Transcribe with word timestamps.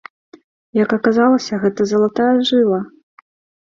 Як 0.83 0.95
аказалася, 0.97 1.61
гэта 1.67 1.81
залатая 1.95 2.35
жыла! 2.55 2.85